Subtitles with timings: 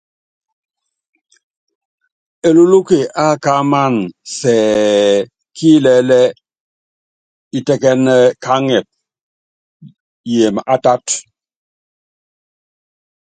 [2.47, 3.93] Elúklúke ákaáman
[4.37, 4.75] sɛɛ
[5.55, 6.21] ki ilɛɛ́ lɛ
[7.57, 8.01] ilɛkɛ́n
[8.43, 8.87] ká aŋɛp
[10.31, 11.07] yeem átáát.